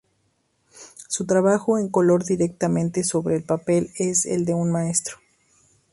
[1.09, 5.17] Su trabajo en color directamente sobre el papel es el de un maestro.